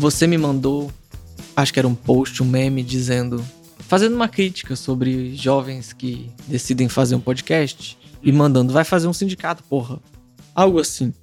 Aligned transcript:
Você 0.00 0.26
me 0.26 0.36
mandou, 0.36 0.90
acho 1.54 1.72
que 1.72 1.78
era 1.78 1.86
um 1.86 1.94
post, 1.94 2.42
um 2.42 2.46
meme 2.46 2.82
dizendo, 2.82 3.44
fazendo 3.78 4.14
uma 4.14 4.28
crítica 4.28 4.74
sobre 4.74 5.36
jovens 5.36 5.92
que 5.92 6.30
decidem 6.48 6.88
fazer 6.88 7.14
um 7.14 7.20
podcast 7.20 7.98
e 8.22 8.32
mandando, 8.32 8.72
vai 8.72 8.82
fazer 8.82 9.06
um 9.06 9.12
sindicato, 9.12 9.62
porra. 9.62 9.98
Algo 10.54 10.80
assim. 10.80 11.14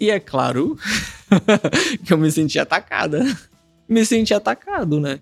E 0.00 0.10
é 0.10 0.18
claro 0.18 0.78
que 2.04 2.12
eu 2.12 2.18
me 2.18 2.30
senti 2.30 2.58
atacada. 2.58 3.24
Me 3.88 4.04
senti 4.04 4.32
atacado, 4.32 5.00
né? 5.00 5.20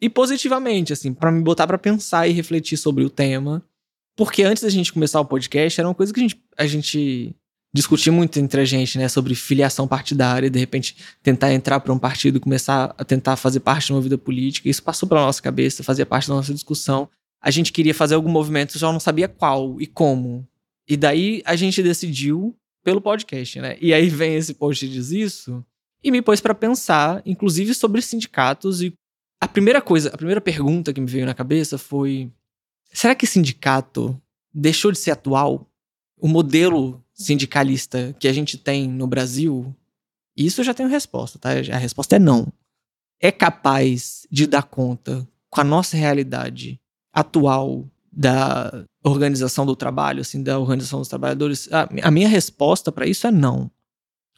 E 0.00 0.08
positivamente, 0.08 0.92
assim, 0.92 1.12
para 1.12 1.30
me 1.30 1.42
botar 1.42 1.66
para 1.66 1.76
pensar 1.76 2.26
e 2.26 2.32
refletir 2.32 2.76
sobre 2.76 3.04
o 3.04 3.10
tema. 3.10 3.62
Porque 4.16 4.42
antes 4.42 4.62
da 4.62 4.68
gente 4.68 4.92
começar 4.92 5.20
o 5.20 5.24
podcast, 5.24 5.80
era 5.80 5.88
uma 5.88 5.94
coisa 5.94 6.12
que 6.12 6.20
a 6.20 6.22
gente, 6.22 6.42
a 6.56 6.66
gente 6.66 7.34
discutir 7.72 8.10
muito 8.10 8.38
entre 8.40 8.60
a 8.60 8.64
gente, 8.64 8.98
né, 8.98 9.08
sobre 9.08 9.34
filiação 9.34 9.86
partidária, 9.86 10.50
de 10.50 10.58
repente 10.58 10.96
tentar 11.22 11.52
entrar 11.52 11.80
para 11.80 11.92
um 11.92 11.98
partido 11.98 12.40
começar 12.40 12.94
a 12.98 13.04
tentar 13.04 13.36
fazer 13.36 13.60
parte 13.60 13.86
de 13.86 13.92
uma 13.92 14.00
vida 14.00 14.18
política. 14.18 14.68
Isso 14.68 14.82
passou 14.82 15.08
pela 15.08 15.22
nossa 15.22 15.40
cabeça, 15.40 15.84
fazia 15.84 16.04
parte 16.04 16.28
da 16.28 16.34
nossa 16.34 16.52
discussão. 16.52 17.08
A 17.40 17.50
gente 17.50 17.72
queria 17.72 17.94
fazer 17.94 18.14
algum 18.14 18.30
movimento, 18.30 18.78
só 18.78 18.92
não 18.92 19.00
sabia 19.00 19.28
qual 19.28 19.80
e 19.80 19.86
como. 19.86 20.46
E 20.88 20.96
daí 20.96 21.42
a 21.44 21.54
gente 21.54 21.82
decidiu 21.82 22.56
pelo 22.82 23.00
podcast, 23.00 23.60
né? 23.60 23.76
E 23.80 23.92
aí 23.92 24.08
vem 24.08 24.34
esse 24.34 24.54
post 24.54 24.84
e 24.84 24.88
diz 24.88 25.10
isso 25.10 25.64
e 26.02 26.10
me 26.10 26.22
pôs 26.22 26.40
para 26.40 26.54
pensar, 26.54 27.22
inclusive 27.26 27.74
sobre 27.74 28.00
sindicatos 28.00 28.82
e 28.82 28.92
a 29.40 29.48
primeira 29.48 29.80
coisa, 29.80 30.10
a 30.10 30.16
primeira 30.16 30.40
pergunta 30.40 30.92
que 30.92 31.00
me 31.00 31.06
veio 31.06 31.26
na 31.26 31.34
cabeça 31.34 31.78
foi: 31.78 32.30
será 32.92 33.14
que 33.14 33.26
sindicato 33.26 34.20
deixou 34.52 34.92
de 34.92 34.98
ser 34.98 35.12
atual? 35.12 35.66
O 36.18 36.28
modelo 36.28 37.02
sindicalista 37.14 38.14
que 38.18 38.28
a 38.28 38.32
gente 38.32 38.58
tem 38.58 38.86
no 38.86 39.06
Brasil, 39.06 39.74
isso 40.36 40.60
eu 40.60 40.64
já 40.64 40.74
tenho 40.74 40.88
resposta, 40.88 41.38
tá? 41.38 41.50
A 41.50 41.78
resposta 41.78 42.16
é 42.16 42.18
não. 42.18 42.52
É 43.18 43.32
capaz 43.32 44.26
de 44.30 44.46
dar 44.46 44.64
conta 44.64 45.26
com 45.48 45.60
a 45.60 45.64
nossa 45.64 45.96
realidade 45.96 46.78
atual 47.12 47.90
da 48.12 48.84
organização 49.04 49.64
do 49.64 49.76
trabalho, 49.76 50.20
assim, 50.20 50.42
da 50.42 50.58
organização 50.58 50.98
dos 50.98 51.08
trabalhadores? 51.08 51.68
A, 51.72 51.88
a 52.02 52.10
minha 52.10 52.28
resposta 52.28 52.90
para 52.90 53.06
isso 53.06 53.26
é 53.26 53.30
não. 53.30 53.70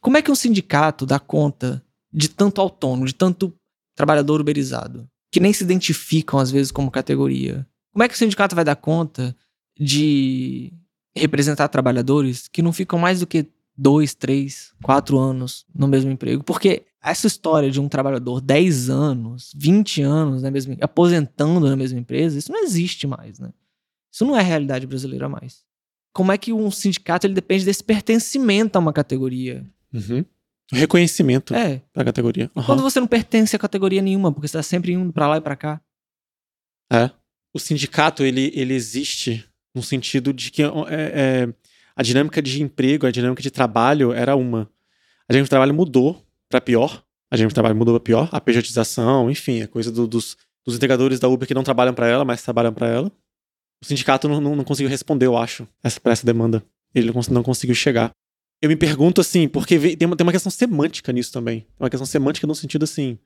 Como 0.00 0.16
é 0.16 0.22
que 0.22 0.30
um 0.30 0.34
sindicato 0.34 1.06
dá 1.06 1.18
conta 1.18 1.82
de 2.12 2.28
tanto 2.28 2.60
autônomo, 2.60 3.06
de 3.06 3.14
tanto 3.14 3.54
trabalhador 3.94 4.40
uberizado, 4.40 5.08
que 5.30 5.40
nem 5.40 5.52
se 5.52 5.64
identificam 5.64 6.38
às 6.38 6.50
vezes 6.50 6.72
como 6.72 6.90
categoria? 6.90 7.66
Como 7.92 8.02
é 8.02 8.08
que 8.08 8.14
o 8.14 8.18
sindicato 8.18 8.54
vai 8.54 8.64
dar 8.64 8.76
conta 8.76 9.36
de 9.78 10.72
representar 11.14 11.68
trabalhadores 11.68 12.48
que 12.48 12.62
não 12.62 12.72
ficam 12.72 12.98
mais 12.98 13.20
do 13.20 13.26
que 13.26 13.46
dois, 13.76 14.14
três, 14.14 14.72
quatro 14.82 15.18
anos 15.18 15.64
no 15.74 15.88
mesmo 15.88 16.10
emprego. 16.10 16.44
Porque 16.44 16.84
essa 17.02 17.26
história 17.26 17.70
de 17.70 17.80
um 17.80 17.88
trabalhador 17.88 18.40
10 18.40 18.90
anos, 18.90 19.52
20 19.56 20.02
anos 20.02 20.42
na 20.42 20.50
mesma, 20.50 20.76
aposentando 20.80 21.68
na 21.68 21.76
mesma 21.76 21.98
empresa, 21.98 22.38
isso 22.38 22.52
não 22.52 22.62
existe 22.62 23.06
mais, 23.06 23.38
né? 23.38 23.50
Isso 24.12 24.26
não 24.26 24.36
é 24.36 24.42
realidade 24.42 24.86
brasileira 24.86 25.28
mais. 25.28 25.64
Como 26.12 26.30
é 26.30 26.36
que 26.36 26.52
um 26.52 26.70
sindicato 26.70 27.26
ele 27.26 27.34
depende 27.34 27.64
desse 27.64 27.82
pertencimento 27.82 28.76
a 28.76 28.78
uma 28.78 28.92
categoria? 28.92 29.64
Uhum. 29.92 30.24
Reconhecimento 30.70 31.54
é. 31.54 31.82
da 31.94 32.04
categoria. 32.04 32.50
Uhum. 32.54 32.62
Quando 32.64 32.82
você 32.82 33.00
não 33.00 33.06
pertence 33.06 33.56
a 33.56 33.58
categoria 33.58 34.02
nenhuma, 34.02 34.30
porque 34.30 34.46
você 34.46 34.58
está 34.58 34.62
sempre 34.62 34.92
indo 34.92 35.12
para 35.12 35.26
lá 35.26 35.36
e 35.38 35.40
para 35.40 35.56
cá. 35.56 35.80
É. 36.92 37.10
O 37.54 37.58
sindicato, 37.58 38.22
ele, 38.22 38.52
ele 38.54 38.74
existe 38.74 39.46
no 39.74 39.82
sentido 39.82 40.32
de 40.32 40.50
que 40.50 40.62
é, 40.62 40.68
é, 40.88 41.54
a 41.96 42.02
dinâmica 42.02 42.40
de 42.42 42.62
emprego, 42.62 43.06
a 43.06 43.10
dinâmica 43.10 43.42
de 43.42 43.50
trabalho 43.50 44.12
era 44.12 44.36
uma. 44.36 44.70
A 45.28 45.32
dinâmica 45.32 45.46
de 45.46 45.50
trabalho 45.50 45.74
mudou 45.74 46.22
para 46.48 46.60
pior. 46.60 47.02
A 47.30 47.36
dinâmica 47.36 47.52
de 47.52 47.54
trabalho 47.54 47.76
mudou 47.76 47.94
para 47.94 48.04
pior. 48.04 48.28
A 48.32 48.40
pejotização, 48.40 49.30
enfim, 49.30 49.62
a 49.62 49.68
coisa 49.68 49.90
do, 49.90 50.06
dos, 50.06 50.36
dos 50.64 50.76
entregadores 50.76 51.18
da 51.18 51.28
Uber 51.28 51.48
que 51.48 51.54
não 51.54 51.62
trabalham 51.62 51.94
para 51.94 52.06
ela, 52.06 52.24
mas 52.24 52.42
trabalham 52.42 52.72
para 52.72 52.88
ela. 52.88 53.12
O 53.82 53.86
sindicato 53.86 54.28
não, 54.28 54.40
não, 54.40 54.56
não, 54.56 54.64
conseguiu 54.64 54.88
responder, 54.88 55.26
eu 55.26 55.36
acho, 55.36 55.66
essa, 55.82 56.00
pra 56.00 56.12
essa 56.12 56.24
demanda. 56.24 56.62
Ele 56.94 57.10
não, 57.10 57.20
não 57.30 57.42
conseguiu 57.42 57.74
chegar. 57.74 58.10
Eu 58.60 58.68
me 58.68 58.76
pergunto 58.76 59.20
assim, 59.20 59.48
porque 59.48 59.96
tem 59.96 60.06
uma, 60.06 60.16
tem 60.16 60.24
uma 60.24 60.32
questão 60.32 60.50
semântica 60.50 61.12
nisso 61.12 61.32
também. 61.32 61.66
Uma 61.80 61.90
questão 61.90 62.06
semântica 62.06 62.46
no 62.46 62.54
sentido 62.54 62.84
assim. 62.84 63.18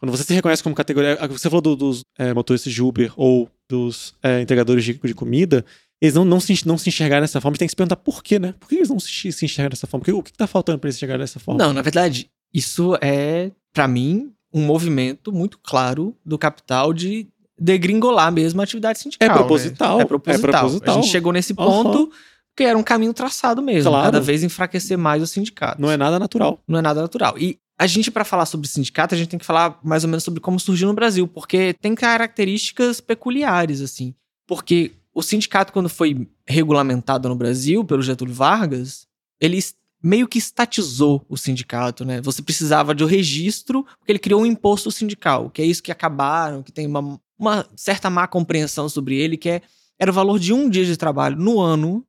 Quando 0.00 0.10
você 0.10 0.24
se 0.24 0.34
reconhece 0.34 0.62
como 0.62 0.74
categoria. 0.74 1.16
Você 1.28 1.48
falou 1.48 1.60
do, 1.60 1.76
dos 1.76 2.02
é, 2.18 2.34
motoristas 2.34 2.72
de 2.72 2.82
Uber 2.82 3.12
ou 3.16 3.48
dos 3.68 4.14
é, 4.22 4.40
entregadores 4.40 4.82
de, 4.82 4.94
de 4.94 5.14
comida, 5.14 5.64
eles 6.00 6.14
não, 6.14 6.24
não, 6.24 6.40
se, 6.40 6.66
não 6.66 6.78
se 6.78 6.88
enxergarem 6.88 7.22
dessa 7.22 7.40
forma, 7.40 7.56
tem 7.56 7.68
que 7.68 7.72
se 7.72 7.76
perguntar 7.76 7.96
por 7.96 8.22
quê, 8.22 8.38
né? 8.38 8.54
Por 8.58 8.68
que 8.68 8.76
eles 8.76 8.88
não 8.88 8.98
se, 8.98 9.30
se 9.30 9.44
enxergam 9.44 9.68
dessa 9.68 9.86
forma? 9.86 10.02
Porque, 10.02 10.12
o 10.12 10.22
que, 10.22 10.30
está 10.30 10.46
faltando 10.46 10.78
para 10.78 10.88
eles 10.88 10.96
enxergarem 10.96 11.20
dessa 11.20 11.38
forma? 11.38 11.62
Não, 11.62 11.72
na 11.72 11.82
verdade, 11.82 12.30
isso 12.52 12.96
é, 13.02 13.52
para 13.72 13.86
mim, 13.86 14.32
um 14.52 14.64
movimento 14.64 15.30
muito 15.30 15.58
claro 15.58 16.16
do 16.24 16.38
capital 16.38 16.92
de 16.92 17.28
degringolar 17.60 18.32
mesmo 18.32 18.60
a 18.60 18.64
atividade 18.64 18.98
sindical. 18.98 19.28
É 19.28 19.32
proposital. 19.32 19.98
Né? 19.98 20.02
É, 20.02 20.06
proposital. 20.06 20.50
é 20.50 20.52
proposital. 20.52 20.98
A 20.98 21.00
gente 21.00 21.10
chegou 21.10 21.32
nesse 21.32 21.52
ponto 21.52 21.98
uhum. 21.98 22.10
que 22.56 22.64
era 22.64 22.78
um 22.78 22.82
caminho 22.82 23.12
traçado 23.12 23.60
mesmo. 23.60 23.90
Claro. 23.90 24.06
Cada 24.06 24.20
vez 24.20 24.42
enfraquecer 24.42 24.96
mais 24.96 25.22
o 25.22 25.26
sindicato. 25.26 25.80
Não 25.80 25.90
é 25.90 25.96
nada 25.96 26.18
natural. 26.18 26.58
Não 26.66 26.78
é 26.78 26.82
nada 26.82 27.02
natural. 27.02 27.38
E 27.38 27.58
a 27.78 27.86
gente, 27.86 28.10
para 28.10 28.24
falar 28.24 28.46
sobre 28.46 28.66
sindicato, 28.66 29.14
a 29.14 29.18
gente 29.18 29.28
tem 29.28 29.38
que 29.38 29.44
falar 29.44 29.78
mais 29.84 30.04
ou 30.04 30.10
menos 30.10 30.24
sobre 30.24 30.40
como 30.40 30.58
surgiu 30.58 30.88
no 30.88 30.94
Brasil, 30.94 31.28
porque 31.28 31.74
tem 31.74 31.94
características 31.94 33.00
peculiares, 33.00 33.80
assim. 33.80 34.14
Porque 34.46 34.92
o 35.14 35.22
sindicato, 35.22 35.72
quando 35.72 35.88
foi 35.88 36.28
regulamentado 36.46 37.28
no 37.28 37.34
Brasil 37.34 37.84
pelo 37.84 38.02
Getúlio 38.02 38.34
Vargas, 38.34 39.06
ele 39.40 39.58
meio 40.02 40.26
que 40.26 40.38
estatizou 40.38 41.24
o 41.28 41.36
sindicato, 41.36 42.04
né? 42.04 42.20
Você 42.22 42.42
precisava 42.42 42.94
de 42.94 43.04
um 43.04 43.06
registro, 43.06 43.84
porque 43.98 44.12
ele 44.12 44.18
criou 44.18 44.42
um 44.42 44.46
imposto 44.46 44.90
sindical, 44.90 45.50
que 45.50 45.60
é 45.60 45.64
isso 45.64 45.82
que 45.82 45.92
acabaram, 45.92 46.62
que 46.62 46.72
tem 46.72 46.86
uma, 46.86 47.20
uma 47.40 47.66
certa 47.74 48.08
má 48.08 48.26
compreensão 48.28 48.88
sobre 48.88 49.16
ele, 49.16 49.36
que 49.36 49.48
é, 49.48 49.62
era 49.98 50.10
o 50.10 50.14
valor 50.14 50.38
de 50.38 50.52
um 50.52 50.68
dia 50.68 50.84
de 50.84 50.96
trabalho 50.96 51.36
no 51.36 51.60
ano 51.60 52.06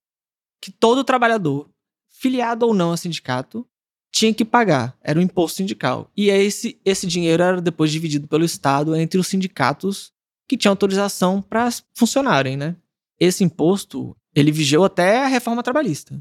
que 0.61 0.71
todo 0.71 1.03
trabalhador, 1.03 1.69
filiado 2.09 2.67
ou 2.67 2.73
não 2.73 2.91
a 2.91 2.97
sindicato, 2.97 3.65
tinha 4.11 4.33
que 4.33 4.45
pagar. 4.45 4.95
Era 5.01 5.17
o 5.17 5.21
imposto 5.21 5.57
sindical. 5.57 6.11
E 6.15 6.29
esse, 6.29 6.79
esse 6.85 7.07
dinheiro 7.07 7.41
era 7.41 7.61
depois 7.61 7.91
dividido 7.91 8.27
pelo 8.27 8.45
Estado 8.45 8.95
entre 8.95 9.19
os 9.19 9.27
sindicatos 9.27 10.13
que 10.47 10.57
tinham 10.57 10.73
autorização 10.73 11.41
para 11.41 11.69
funcionarem, 11.95 12.55
né? 12.57 12.75
esse 13.21 13.43
imposto, 13.43 14.17
ele 14.33 14.51
vigiou 14.51 14.83
até 14.83 15.23
a 15.23 15.27
reforma 15.27 15.61
trabalhista. 15.61 16.19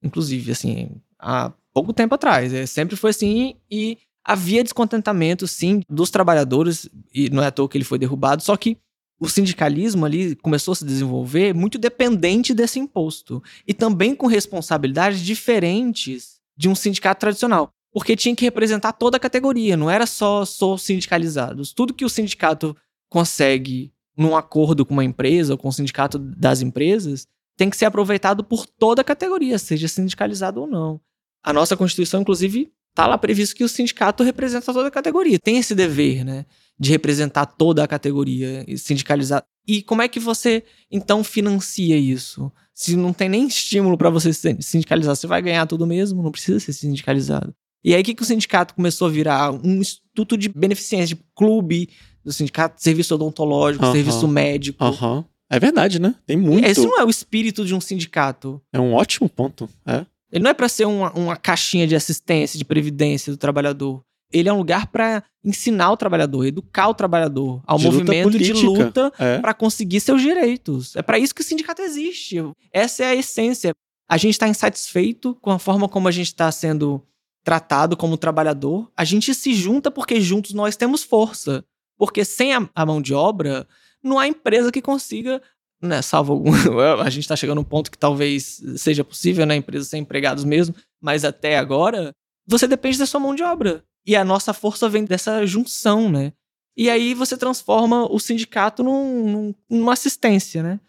Inclusive, 0.00 0.52
assim, 0.52 0.88
há 1.18 1.52
pouco 1.74 1.92
tempo 1.92 2.14
atrás. 2.14 2.52
É, 2.52 2.64
sempre 2.64 2.94
foi 2.94 3.10
assim 3.10 3.56
e 3.68 3.98
havia 4.28 4.62
descontentamento, 4.62 5.48
sim, 5.48 5.80
dos 5.88 6.10
trabalhadores, 6.10 6.86
e 7.14 7.30
não 7.30 7.42
é 7.42 7.46
à 7.46 7.50
toa 7.50 7.66
que 7.66 7.78
ele 7.78 7.84
foi 7.84 7.98
derrubado, 7.98 8.42
só 8.42 8.54
que 8.58 8.76
o 9.18 9.26
sindicalismo 9.26 10.04
ali 10.04 10.36
começou 10.36 10.72
a 10.72 10.74
se 10.74 10.84
desenvolver 10.84 11.54
muito 11.54 11.78
dependente 11.78 12.52
desse 12.52 12.78
imposto. 12.78 13.42
E 13.66 13.72
também 13.72 14.14
com 14.14 14.26
responsabilidades 14.26 15.20
diferentes 15.20 16.36
de 16.54 16.68
um 16.68 16.74
sindicato 16.74 17.20
tradicional. 17.20 17.70
Porque 17.90 18.14
tinha 18.14 18.36
que 18.36 18.44
representar 18.44 18.92
toda 18.92 19.16
a 19.16 19.20
categoria, 19.20 19.78
não 19.78 19.90
era 19.90 20.06
só, 20.06 20.44
só 20.44 20.76
sindicalizados. 20.76 21.72
Tudo 21.72 21.94
que 21.94 22.04
o 22.04 22.08
sindicato 22.08 22.76
consegue 23.08 23.90
num 24.14 24.36
acordo 24.36 24.84
com 24.84 24.92
uma 24.92 25.04
empresa 25.04 25.54
ou 25.54 25.58
com 25.58 25.68
o 25.68 25.72
sindicato 25.72 26.18
das 26.18 26.60
empresas, 26.60 27.26
tem 27.56 27.70
que 27.70 27.76
ser 27.76 27.86
aproveitado 27.86 28.44
por 28.44 28.66
toda 28.66 29.00
a 29.00 29.04
categoria, 29.04 29.58
seja 29.58 29.88
sindicalizado 29.88 30.60
ou 30.60 30.66
não. 30.66 31.00
A 31.42 31.52
nossa 31.52 31.76
Constituição, 31.76 32.20
inclusive, 32.20 32.70
está 32.98 33.06
lá 33.06 33.16
previsto 33.16 33.54
que 33.54 33.62
o 33.62 33.68
sindicato 33.68 34.24
representa 34.24 34.72
toda 34.72 34.88
a 34.88 34.90
categoria. 34.90 35.38
Tem 35.38 35.56
esse 35.56 35.72
dever, 35.72 36.24
né? 36.24 36.44
De 36.78 36.90
representar 36.90 37.46
toda 37.46 37.84
a 37.84 37.86
categoria 37.86 38.64
e 38.66 38.76
sindicalizar. 38.76 39.44
E 39.66 39.82
como 39.82 40.02
é 40.02 40.08
que 40.08 40.18
você, 40.18 40.64
então, 40.90 41.22
financia 41.22 41.96
isso? 41.96 42.50
Se 42.74 42.96
não 42.96 43.12
tem 43.12 43.28
nem 43.28 43.46
estímulo 43.46 43.96
para 43.96 44.10
você 44.10 44.32
sindicalizar, 44.32 45.14
você 45.14 45.26
vai 45.26 45.40
ganhar 45.40 45.66
tudo 45.66 45.86
mesmo, 45.86 46.22
não 46.22 46.32
precisa 46.32 46.58
ser 46.58 46.72
sindicalizado. 46.72 47.54
E 47.84 47.94
aí, 47.94 48.02
o 48.02 48.04
que, 48.04 48.14
que 48.14 48.22
o 48.22 48.26
sindicato 48.26 48.74
começou 48.74 49.06
a 49.06 49.10
virar? 49.10 49.52
Um 49.52 49.80
instituto 49.80 50.36
de 50.36 50.48
beneficência, 50.48 51.14
de 51.14 51.22
clube 51.36 51.88
do 52.24 52.32
sindicato, 52.32 52.82
serviço 52.82 53.14
odontológico, 53.14 53.92
serviço 53.92 54.26
médico. 54.26 54.84
Uh 54.84 54.90
-huh. 54.90 55.24
É 55.50 55.58
verdade, 55.60 56.00
né? 56.00 56.14
Tem 56.26 56.36
muito. 56.36 56.66
Esse 56.66 56.84
não 56.84 57.00
é 57.00 57.04
o 57.04 57.08
espírito 57.08 57.64
de 57.64 57.74
um 57.74 57.80
sindicato. 57.80 58.60
É 58.72 58.80
um 58.80 58.92
ótimo 58.92 59.28
ponto. 59.28 59.68
É. 59.86 60.04
Ele 60.30 60.44
não 60.44 60.50
é 60.50 60.54
para 60.54 60.68
ser 60.68 60.86
uma, 60.86 61.12
uma 61.12 61.36
caixinha 61.36 61.86
de 61.86 61.96
assistência, 61.96 62.58
de 62.58 62.64
previdência 62.64 63.32
do 63.32 63.36
trabalhador. 63.36 64.02
Ele 64.30 64.48
é 64.48 64.52
um 64.52 64.58
lugar 64.58 64.88
para 64.88 65.22
ensinar 65.42 65.90
o 65.90 65.96
trabalhador, 65.96 66.44
educar 66.44 66.88
o 66.88 66.94
trabalhador 66.94 67.62
ao 67.66 67.78
de 67.78 67.84
movimento 67.84 68.26
luta 68.26 68.38
de 68.38 68.52
luta 68.52 69.12
é. 69.18 69.38
para 69.38 69.54
conseguir 69.54 70.00
seus 70.00 70.20
direitos. 70.20 70.94
É 70.94 71.00
para 71.00 71.18
isso 71.18 71.34
que 71.34 71.40
o 71.40 71.44
sindicato 71.44 71.80
existe. 71.80 72.36
Essa 72.70 73.04
é 73.04 73.06
a 73.06 73.14
essência. 73.14 73.74
A 74.06 74.18
gente 74.18 74.32
está 74.32 74.46
insatisfeito 74.46 75.34
com 75.40 75.50
a 75.50 75.58
forma 75.58 75.88
como 75.88 76.08
a 76.08 76.10
gente 76.10 76.26
está 76.26 76.52
sendo 76.52 77.02
tratado 77.48 77.96
como 77.96 78.18
trabalhador, 78.18 78.90
a 78.94 79.04
gente 79.04 79.34
se 79.34 79.54
junta 79.54 79.90
porque 79.90 80.20
juntos 80.20 80.52
nós 80.52 80.76
temos 80.76 81.02
força. 81.02 81.64
Porque 81.96 82.22
sem 82.22 82.52
a, 82.52 82.68
a 82.74 82.84
mão 82.84 83.00
de 83.00 83.14
obra, 83.14 83.66
não 84.02 84.18
há 84.18 84.28
empresa 84.28 84.70
que 84.70 84.82
consiga, 84.82 85.40
né, 85.80 86.02
salvo 86.02 86.32
algum. 86.32 86.52
a 87.00 87.10
gente 87.10 87.24
está 87.24 87.36
chegando 87.36 87.58
a 87.58 87.60
um 87.60 87.64
ponto 87.64 87.90
que 87.90 87.98
talvez 87.98 88.62
seja 88.76 89.04
possível, 89.04 89.46
né? 89.46 89.56
Empresas 89.56 89.88
sem 89.88 90.02
empregados 90.02 90.44
mesmo, 90.44 90.74
mas 91.00 91.24
até 91.24 91.58
agora, 91.58 92.12
você 92.46 92.66
depende 92.66 92.98
da 92.98 93.06
sua 93.06 93.20
mão 93.20 93.34
de 93.34 93.42
obra. 93.42 93.84
E 94.06 94.16
a 94.16 94.24
nossa 94.24 94.52
força 94.52 94.88
vem 94.88 95.04
dessa 95.04 95.44
junção, 95.46 96.08
né? 96.08 96.32
E 96.76 96.88
aí 96.88 97.12
você 97.12 97.36
transforma 97.36 98.10
o 98.10 98.18
sindicato 98.18 98.82
num, 98.82 99.30
num, 99.30 99.54
numa 99.68 99.92
assistência, 99.92 100.62
né? 100.62 100.80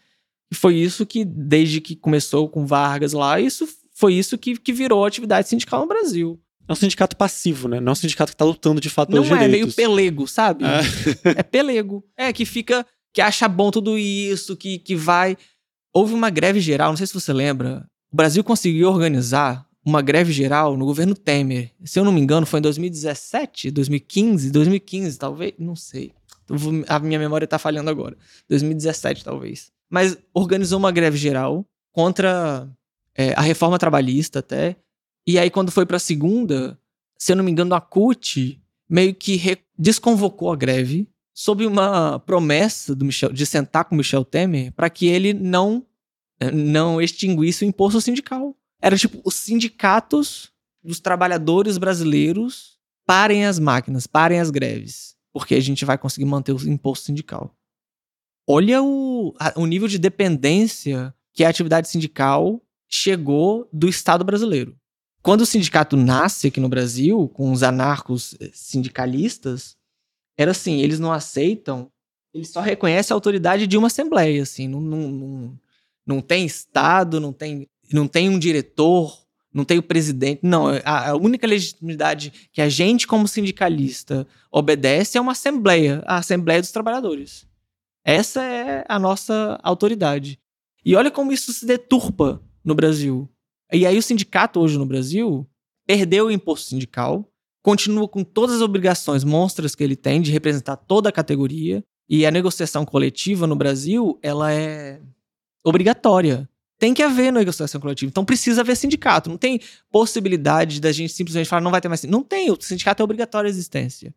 E 0.50 0.54
foi 0.54 0.76
isso 0.76 1.04
que, 1.04 1.24
desde 1.24 1.80
que 1.80 1.94
começou 1.94 2.48
com 2.48 2.66
Vargas 2.66 3.12
lá, 3.12 3.40
isso 3.40 3.68
foi 3.92 4.14
isso 4.14 4.38
que, 4.38 4.56
que 4.56 4.72
virou 4.72 5.04
a 5.04 5.08
atividade 5.08 5.48
sindical 5.48 5.80
no 5.80 5.86
Brasil. 5.86 6.40
É 6.66 6.72
um 6.72 6.76
sindicato 6.76 7.16
passivo, 7.16 7.68
né? 7.68 7.80
Não 7.80 7.90
é 7.90 7.92
um 7.92 7.96
sindicato 7.96 8.30
que 8.30 8.34
está 8.34 8.44
lutando 8.44 8.80
de 8.80 8.88
fato 8.88 9.10
pelos 9.10 9.28
Não 9.28 9.36
direitos. 9.36 9.60
é 9.60 9.64
meio 9.64 9.74
pelego, 9.74 10.26
sabe? 10.28 10.64
É. 10.64 11.40
é 11.40 11.42
pelego. 11.42 12.04
É, 12.16 12.32
que 12.32 12.44
fica, 12.44 12.86
que 13.12 13.20
acha 13.20 13.48
bom 13.48 13.70
tudo 13.70 13.98
isso, 13.98 14.56
que, 14.56 14.78
que 14.78 14.94
vai. 14.94 15.36
Houve 15.92 16.14
uma 16.14 16.30
greve 16.30 16.60
geral, 16.60 16.90
não 16.90 16.96
sei 16.96 17.06
se 17.06 17.14
você 17.14 17.32
lembra. 17.32 17.86
O 18.12 18.16
Brasil 18.16 18.42
conseguiu 18.44 18.88
organizar 18.88 19.66
uma 19.84 20.02
greve 20.02 20.32
geral 20.32 20.76
no 20.76 20.84
governo 20.84 21.14
Temer. 21.14 21.72
Se 21.84 21.98
eu 21.98 22.04
não 22.04 22.12
me 22.12 22.20
engano, 22.20 22.46
foi 22.46 22.58
em 22.58 22.62
2017, 22.62 23.70
2015, 23.70 24.50
2015, 24.50 25.18
talvez, 25.18 25.54
não 25.58 25.74
sei. 25.74 26.12
A 26.88 26.98
minha 26.98 27.18
memória 27.18 27.46
tá 27.46 27.58
falhando 27.58 27.90
agora. 27.90 28.16
2017, 28.48 29.24
talvez. 29.24 29.70
Mas 29.88 30.16
organizou 30.34 30.78
uma 30.78 30.92
greve 30.92 31.16
geral 31.16 31.64
contra 31.92 32.68
é, 33.16 33.32
a 33.34 33.40
reforma 33.40 33.78
trabalhista 33.78 34.40
até. 34.40 34.76
E 35.26 35.38
aí, 35.38 35.50
quando 35.50 35.70
foi 35.70 35.86
pra 35.86 35.98
segunda, 35.98 36.78
se 37.16 37.32
eu 37.32 37.36
não 37.36 37.44
me 37.44 37.50
engano, 37.50 37.74
a 37.74 37.80
CUT 37.80 38.60
meio 38.88 39.14
que 39.14 39.58
desconvocou 39.78 40.52
a 40.52 40.56
greve 40.56 41.08
sob 41.32 41.66
uma 41.66 42.18
promessa 42.20 42.94
do 42.94 43.04
Michel, 43.04 43.32
de 43.32 43.46
sentar 43.46 43.84
com 43.84 43.94
Michel 43.94 44.24
Temer 44.24 44.72
para 44.72 44.90
que 44.90 45.06
ele 45.06 45.32
não, 45.32 45.86
não 46.52 47.00
extinguisse 47.00 47.64
o 47.64 47.68
imposto 47.68 48.00
sindical. 48.00 48.56
Era 48.80 48.96
tipo, 48.96 49.20
os 49.24 49.34
sindicatos 49.34 50.52
dos 50.82 51.00
trabalhadores 51.00 51.78
brasileiros 51.78 52.78
parem 53.06 53.44
as 53.44 53.58
máquinas, 53.58 54.06
parem 54.06 54.40
as 54.40 54.50
greves, 54.50 55.16
porque 55.32 55.54
a 55.54 55.60
gente 55.60 55.84
vai 55.84 55.98
conseguir 55.98 56.26
manter 56.26 56.52
o 56.52 56.68
imposto 56.68 57.06
sindical. 57.06 57.54
Olha 58.46 58.82
o, 58.82 59.34
o 59.56 59.66
nível 59.66 59.86
de 59.86 59.98
dependência 59.98 61.14
que 61.32 61.44
a 61.44 61.48
atividade 61.48 61.88
sindical 61.88 62.60
chegou 62.88 63.68
do 63.72 63.88
Estado 63.88 64.24
brasileiro. 64.24 64.76
Quando 65.22 65.42
o 65.42 65.46
sindicato 65.46 65.96
nasce 65.96 66.48
aqui 66.48 66.58
no 66.58 66.68
Brasil, 66.68 67.28
com 67.28 67.52
os 67.52 67.62
anarcos 67.62 68.34
eh, 68.40 68.50
sindicalistas, 68.52 69.76
era 70.40 70.52
assim, 70.52 70.80
eles 70.80 70.98
não 70.98 71.12
aceitam, 71.12 71.90
eles 72.32 72.48
só 72.48 72.60
reconhecem 72.60 73.12
a 73.12 73.16
autoridade 73.16 73.66
de 73.66 73.76
uma 73.76 73.88
assembleia, 73.88 74.42
assim, 74.42 74.68
não, 74.68 74.80
não, 74.80 75.10
não, 75.10 75.58
não 76.06 76.20
tem 76.20 76.46
Estado, 76.46 77.20
não 77.20 77.32
tem 77.32 77.66
não 77.92 78.06
tem 78.06 78.28
um 78.28 78.38
diretor, 78.38 79.18
não 79.52 79.64
tem 79.64 79.78
o 79.78 79.82
presidente. 79.82 80.40
Não, 80.42 80.68
a, 80.84 81.10
a, 81.10 81.16
única 81.16 81.46
legitimidade 81.46 82.32
que 82.52 82.60
a 82.60 82.68
gente, 82.68 83.06
como 83.06 83.26
sindicalista, 83.26 84.26
obedece 84.50 85.18
é 85.18 85.20
uma 85.20 85.32
assembleia, 85.32 86.02
a 86.06 86.18
Assembleia 86.18 86.60
dos 86.60 86.70
Trabalhadores. 86.70 87.46
Essa 88.04 88.42
é 88.42 88.84
a 88.88 88.98
nossa 88.98 89.58
autoridade. 89.62 90.38
E 90.84 90.94
olha 90.94 91.10
como 91.10 91.32
isso 91.32 91.52
se 91.52 91.66
deturpa 91.66 92.42
no 92.64 92.74
Brasil. 92.74 93.28
E 93.72 93.84
aí 93.84 93.98
o 93.98 94.02
sindicato 94.02 94.60
hoje 94.60 94.78
no 94.78 94.86
Brasil 94.86 95.46
perdeu 95.86 96.26
o 96.26 96.30
imposto 96.30 96.70
sindical, 96.70 97.29
continua 97.62 98.08
com 98.08 98.24
todas 98.24 98.56
as 98.56 98.62
obrigações 98.62 99.24
monstras 99.24 99.74
que 99.74 99.84
ele 99.84 99.96
tem 99.96 100.20
de 100.20 100.30
representar 100.30 100.76
toda 100.76 101.08
a 101.08 101.12
categoria, 101.12 101.84
e 102.08 102.26
a 102.26 102.30
negociação 102.30 102.84
coletiva 102.84 103.46
no 103.46 103.54
Brasil, 103.54 104.18
ela 104.20 104.52
é 104.52 105.00
obrigatória 105.64 106.48
tem 106.80 106.94
que 106.94 107.02
haver 107.02 107.30
negociação 107.30 107.78
coletiva. 107.78 108.08
Então 108.08 108.24
precisa 108.24 108.62
haver 108.62 108.74
sindicato. 108.74 109.28
Não 109.28 109.36
tem 109.36 109.60
possibilidade 109.92 110.80
da 110.80 110.90
gente 110.90 111.12
simplesmente 111.12 111.46
falar 111.46 111.60
não 111.60 111.70
vai 111.70 111.80
ter 111.80 111.88
mais. 111.88 112.02
Não 112.04 112.24
tem. 112.24 112.50
O 112.50 112.56
sindicato 112.58 113.02
é 113.02 113.04
obrigatório 113.04 113.46
a 113.46 113.50
existência. 113.50 114.14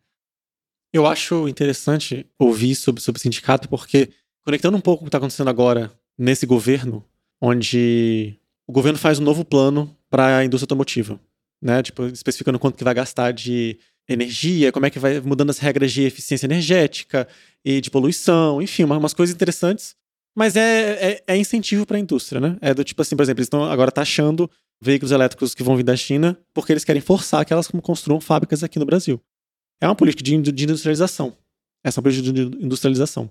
Eu 0.93 1.05
acho 1.05 1.47
interessante 1.49 2.25
ouvir 2.39 2.73
sobre, 2.75 3.01
sobre 3.01 3.19
sindicato, 3.19 3.67
porque 3.67 4.11
conectando 4.45 4.77
um 4.77 4.81
pouco 4.81 5.01
o 5.01 5.05
que 5.05 5.09
está 5.09 5.17
acontecendo 5.17 5.49
agora 5.49 5.91
nesse 6.17 6.45
governo, 6.45 7.03
onde 7.41 8.39
o 8.65 8.71
governo 8.71 8.97
faz 8.97 9.19
um 9.19 9.23
novo 9.23 9.43
plano 9.43 9.93
para 10.09 10.37
a 10.37 10.45
indústria 10.45 10.65
automotiva, 10.65 11.19
né? 11.63 11.81
Tipo, 11.81 12.05
especificando 12.05 12.59
quanto 12.59 12.77
que 12.77 12.83
vai 12.83 12.93
gastar 12.93 13.31
de 13.31 13.79
energia, 14.07 14.71
como 14.71 14.85
é 14.85 14.89
que 14.89 14.99
vai 14.99 15.19
mudando 15.21 15.49
as 15.49 15.59
regras 15.59 15.91
de 15.91 16.03
eficiência 16.03 16.45
energética 16.45 17.27
e 17.63 17.79
de 17.79 17.89
poluição, 17.89 18.61
enfim, 18.61 18.83
umas 18.83 19.13
coisas 19.13 19.33
interessantes 19.33 19.95
mas 20.35 20.55
é, 20.55 21.11
é, 21.11 21.23
é 21.27 21.37
incentivo 21.37 21.85
para 21.85 21.97
a 21.97 21.99
indústria, 21.99 22.41
né? 22.41 22.57
É 22.59 22.73
do 22.73 22.83
tipo 22.83 23.01
assim, 23.01 23.15
por 23.15 23.21
exemplo, 23.21 23.39
eles 23.39 23.45
estão 23.45 23.63
agora 23.63 23.91
taxando 23.91 24.49
veículos 24.81 25.11
elétricos 25.11 25.53
que 25.53 25.63
vão 25.63 25.77
vir 25.77 25.83
da 25.83 25.95
China 25.95 26.37
porque 26.53 26.73
eles 26.73 26.83
querem 26.83 27.01
forçar 27.01 27.45
que 27.45 27.53
elas 27.53 27.67
construam 27.81 28.19
fábricas 28.19 28.63
aqui 28.63 28.79
no 28.79 28.85
Brasil. 28.85 29.21
É 29.79 29.87
uma 29.87 29.95
política 29.95 30.23
de, 30.23 30.51
de 30.51 30.63
industrialização. 30.63 31.37
Essa 31.83 31.99
é 31.99 32.01
uma 32.01 32.03
política 32.03 32.33
de 32.33 32.65
industrialização. 32.65 33.29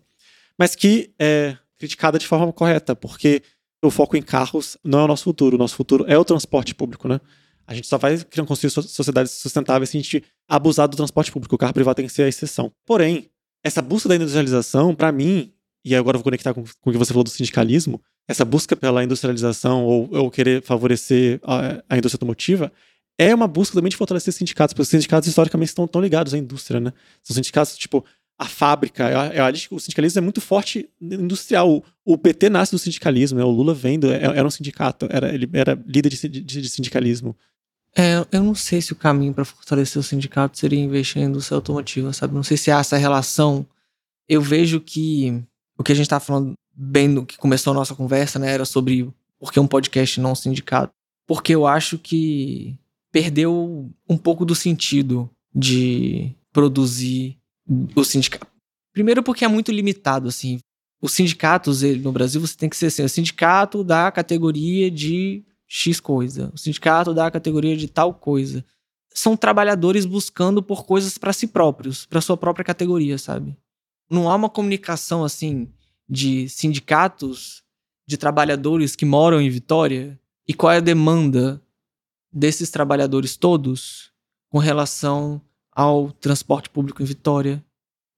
Mas 0.56 0.76
que 0.76 1.10
é 1.18 1.56
criticada 1.76 2.18
de 2.18 2.26
forma 2.26 2.52
correta, 2.52 2.94
porque 2.94 3.42
o 3.82 3.90
foco 3.90 4.16
em 4.16 4.22
carros 4.22 4.76
não 4.84 5.00
é 5.00 5.04
o 5.04 5.08
nosso 5.08 5.24
futuro. 5.24 5.56
O 5.56 5.58
nosso 5.58 5.74
futuro 5.74 6.04
é 6.06 6.16
o 6.16 6.24
transporte 6.24 6.74
público, 6.74 7.08
né? 7.08 7.20
A 7.66 7.74
gente 7.74 7.86
só 7.86 7.98
vai 7.98 8.18
construir 8.46 8.70
sociedades 8.70 9.32
sustentáveis 9.32 9.90
se 9.90 9.96
a 9.96 10.00
gente 10.00 10.24
abusar 10.48 10.88
do 10.88 10.96
transporte 10.96 11.30
público. 11.30 11.54
O 11.54 11.58
carro 11.58 11.72
privado 11.72 11.96
tem 11.96 12.06
que 12.06 12.12
ser 12.12 12.24
a 12.24 12.28
exceção. 12.28 12.72
Porém, 12.86 13.30
essa 13.64 13.80
busca 13.80 14.08
da 14.08 14.16
industrialização, 14.16 14.94
para 14.94 15.12
mim, 15.12 15.52
e 15.84 15.94
agora 15.94 16.18
vou 16.18 16.24
conectar 16.24 16.52
com, 16.52 16.64
com 16.80 16.90
o 16.90 16.92
que 16.92 16.98
você 16.98 17.12
falou 17.12 17.24
do 17.24 17.30
sindicalismo, 17.30 18.00
essa 18.28 18.44
busca 18.44 18.76
pela 18.76 19.02
industrialização 19.02 19.84
ou, 19.84 20.08
ou 20.12 20.30
querer 20.30 20.62
favorecer 20.62 21.40
a, 21.42 21.82
a, 21.88 21.98
indústria 21.98 22.16
automotiva 22.16 22.72
é 23.18 23.34
uma 23.34 23.46
busca 23.46 23.74
também 23.74 23.90
de 23.90 23.96
fortalecer 23.96 24.32
sindicatos, 24.32 24.72
porque 24.72 24.82
os 24.82 24.88
sindicatos 24.88 25.28
historicamente 25.28 25.68
estão 25.68 25.86
tão 25.86 26.00
ligados 26.00 26.32
à 26.32 26.38
indústria, 26.38 26.80
né? 26.80 26.92
São 27.22 27.34
sindicatos, 27.34 27.76
tipo, 27.76 28.04
a 28.38 28.46
fábrica, 28.46 29.08
eu, 29.32 29.44
acho 29.44 29.68
que 29.68 29.74
o 29.74 29.78
sindicalismo 29.78 30.18
é 30.18 30.22
muito 30.22 30.40
forte 30.40 30.88
industrial. 31.00 31.84
O, 32.04 32.18
PT 32.18 32.50
nasce 32.50 32.72
do 32.72 32.78
sindicalismo, 32.78 33.38
né? 33.38 33.44
o 33.44 33.50
Lula 33.50 33.72
vem 33.72 33.98
do, 33.98 34.10
era, 34.10 34.34
é, 34.34 34.38
era 34.38 34.46
um 34.46 34.50
sindicato, 34.50 35.06
era, 35.10 35.32
ele 35.32 35.48
era 35.52 35.80
líder 35.86 36.08
de, 36.08 36.28
de, 36.28 36.40
de 36.42 36.68
sindicalismo. 36.68 37.36
É, 37.96 38.26
eu 38.32 38.42
não 38.42 38.54
sei 38.54 38.80
se 38.80 38.92
o 38.92 38.96
caminho 38.96 39.34
para 39.34 39.44
fortalecer 39.44 40.00
o 40.00 40.02
sindicato 40.02 40.58
seria 40.58 40.80
investir 40.80 41.22
em 41.22 41.26
indústria 41.26 41.56
automotiva, 41.56 42.12
sabe? 42.12 42.34
Não 42.34 42.42
sei 42.42 42.56
se 42.56 42.70
há 42.70 42.78
essa 42.78 42.96
relação. 42.96 43.66
Eu 44.28 44.40
vejo 44.40 44.80
que 44.80 45.42
o 45.78 45.84
que 45.84 45.92
a 45.92 45.94
gente 45.94 46.06
estava 46.06 46.24
falando 46.24 46.54
bem 46.74 47.06
no 47.06 47.26
que 47.26 47.36
começou 47.36 47.72
a 47.72 47.74
nossa 47.74 47.94
conversa, 47.94 48.38
né, 48.38 48.50
era 48.50 48.64
sobre 48.64 49.12
por 49.38 49.52
que 49.52 49.60
um 49.60 49.66
podcast 49.66 50.20
não 50.20 50.32
um 50.32 50.34
sindicato. 50.34 50.92
Porque 51.26 51.54
eu 51.54 51.66
acho 51.66 51.98
que 51.98 52.78
perdeu 53.10 53.90
um 54.08 54.16
pouco 54.16 54.44
do 54.44 54.54
sentido 54.54 55.30
de 55.54 56.34
produzir 56.50 57.38
o 57.94 58.04
sindicato. 58.04 58.46
Primeiro 58.92 59.22
porque 59.22 59.44
é 59.44 59.48
muito 59.48 59.72
limitado, 59.72 60.28
assim. 60.28 60.58
Os 61.00 61.12
sindicatos 61.12 61.82
no 61.82 62.12
Brasil, 62.12 62.40
você 62.40 62.56
tem 62.56 62.68
que 62.68 62.76
ser 62.76 62.86
assim, 62.86 63.02
o 63.02 63.08
sindicato 63.08 63.82
da 63.82 64.10
categoria 64.12 64.90
de 64.90 65.44
X 65.66 65.98
coisa, 65.98 66.50
o 66.54 66.58
sindicato 66.58 67.12
da 67.12 67.30
categoria 67.30 67.76
de 67.76 67.88
tal 67.88 68.14
coisa. 68.14 68.64
São 69.12 69.36
trabalhadores 69.36 70.04
buscando 70.04 70.62
por 70.62 70.84
coisas 70.84 71.18
para 71.18 71.32
si 71.32 71.46
próprios, 71.46 72.06
para 72.06 72.20
sua 72.20 72.36
própria 72.36 72.64
categoria, 72.64 73.18
sabe? 73.18 73.56
não 74.12 74.30
há 74.30 74.36
uma 74.36 74.50
comunicação 74.50 75.24
assim 75.24 75.68
de 76.08 76.48
sindicatos 76.48 77.62
de 78.06 78.18
trabalhadores 78.18 78.94
que 78.94 79.06
moram 79.06 79.40
em 79.40 79.48
Vitória 79.48 80.20
e 80.46 80.52
qual 80.52 80.70
é 80.70 80.76
a 80.76 80.80
demanda 80.80 81.62
desses 82.30 82.70
trabalhadores 82.70 83.36
todos 83.36 84.12
com 84.50 84.58
relação 84.58 85.40
ao 85.74 86.12
transporte 86.12 86.70
público 86.70 87.02
em 87.02 87.06
Vitória. 87.06 87.64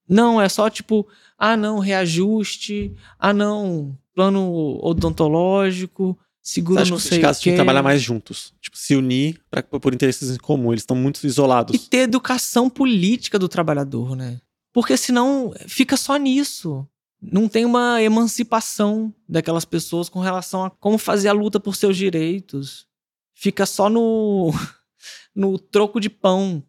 Não, 0.08 0.40
é 0.40 0.48
só 0.48 0.68
tipo, 0.68 1.06
ah 1.38 1.56
não, 1.56 1.78
reajuste, 1.78 2.94
ah 3.18 3.32
não, 3.32 3.96
plano 4.14 4.78
odontológico, 4.82 6.18
seguro 6.42 6.76
Você 6.76 6.82
acha 6.82 6.90
não 6.90 6.98
sei 6.98 7.20
que 7.20 7.26
os 7.26 7.38
que 7.38 7.54
trabalhar 7.54 7.82
mais 7.82 8.02
juntos, 8.02 8.52
tipo, 8.60 8.76
se 8.76 8.94
unir 8.94 9.40
pra, 9.50 9.62
por 9.62 9.94
interesses 9.94 10.36
em 10.36 10.38
comum, 10.38 10.72
eles 10.72 10.82
estão 10.82 10.96
muito 10.96 11.24
isolados. 11.26 11.74
E 11.74 11.78
ter 11.78 12.00
educação 12.00 12.68
política 12.68 13.38
do 13.38 13.48
trabalhador, 13.48 14.14
né? 14.14 14.40
Porque 14.72 14.96
senão 14.96 15.54
fica 15.66 15.96
só 15.96 16.16
nisso. 16.16 16.86
Não 17.22 17.48
tem 17.48 17.64
uma 17.64 18.02
emancipação 18.02 19.14
daquelas 19.26 19.64
pessoas 19.64 20.10
com 20.10 20.20
relação 20.20 20.64
a 20.64 20.70
como 20.70 20.98
fazer 20.98 21.28
a 21.28 21.32
luta 21.32 21.58
por 21.58 21.74
seus 21.74 21.96
direitos. 21.96 22.86
Fica 23.34 23.64
só 23.64 23.88
no, 23.88 24.52
no 25.34 25.58
troco 25.58 25.98
de 25.98 26.10
pão. 26.10 26.62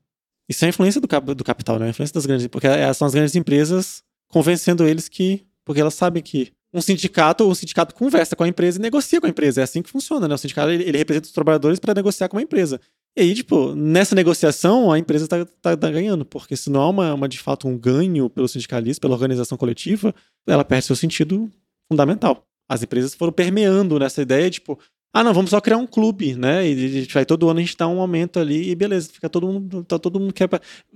Isso 0.49 0.63
é 0.63 0.67
a 0.67 0.69
influência 0.69 1.01
do, 1.01 1.35
do 1.35 1.43
capital, 1.43 1.79
né? 1.79 1.87
A 1.87 1.89
influência 1.89 2.13
das 2.13 2.25
grandes. 2.25 2.47
Porque 2.47 2.67
são 2.93 3.07
as 3.07 3.13
grandes 3.13 3.35
empresas 3.35 4.03
convencendo 4.29 4.85
eles 4.85 5.09
que. 5.09 5.45
Porque 5.63 5.81
elas 5.81 5.95
sabem 5.95 6.21
que 6.21 6.51
um 6.73 6.81
sindicato, 6.81 7.47
o 7.47 7.55
sindicato 7.55 7.95
conversa 7.95 8.35
com 8.35 8.43
a 8.43 8.47
empresa 8.47 8.77
e 8.77 8.81
negocia 8.81 9.21
com 9.21 9.27
a 9.27 9.29
empresa. 9.29 9.61
É 9.61 9.63
assim 9.63 9.81
que 9.81 9.89
funciona, 9.89 10.27
né? 10.27 10.35
O 10.35 10.37
sindicato 10.37 10.69
ele, 10.69 10.83
ele 10.83 10.97
representa 10.97 11.25
os 11.25 11.31
trabalhadores 11.31 11.79
para 11.79 11.93
negociar 11.93 12.27
com 12.27 12.37
a 12.37 12.41
empresa. 12.41 12.81
E 13.17 13.21
aí, 13.21 13.33
tipo, 13.33 13.73
nessa 13.73 14.13
negociação, 14.13 14.91
a 14.91 14.99
empresa 14.99 15.25
tá, 15.25 15.45
tá, 15.61 15.77
tá 15.77 15.89
ganhando, 15.89 16.25
porque 16.25 16.57
se 16.57 16.69
não 16.69 16.81
há 16.81 16.89
uma, 16.89 17.13
uma, 17.13 17.29
de 17.29 17.39
fato, 17.39 17.65
um 17.65 17.77
ganho 17.77 18.29
pelo 18.29 18.45
sindicalismo, 18.45 18.99
pela 18.99 19.13
organização 19.13 19.57
coletiva, 19.57 20.13
ela 20.45 20.65
perde 20.65 20.85
seu 20.85 20.97
sentido 20.97 21.49
fundamental. 21.87 22.45
As 22.67 22.83
empresas 22.83 23.13
foram 23.13 23.31
permeando 23.31 23.97
nessa 23.97 24.21
ideia, 24.21 24.49
tipo, 24.49 24.77
ah, 25.17 25.23
não, 25.23 25.33
vamos 25.33 25.49
só 25.49 25.61
criar 25.61 25.77
um 25.77 25.87
clube, 25.87 26.35
né? 26.35 26.67
E 26.67 26.73
a 26.73 26.87
gente 26.89 27.13
vai 27.13 27.25
todo 27.25 27.49
ano 27.49 27.59
a 27.59 27.63
gente 27.63 27.77
dá 27.77 27.87
um 27.87 28.01
aumento 28.01 28.37
ali 28.37 28.71
e 28.71 28.75
beleza, 28.75 29.07
fica 29.09 29.29
todo 29.29 29.47
mundo, 29.47 29.81
tá 29.85 29.97
todo 29.97 30.19
mundo 30.19 30.33
quer 30.33 30.49